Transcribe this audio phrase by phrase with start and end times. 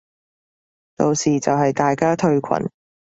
[0.95, 2.69] 到時就係大家退群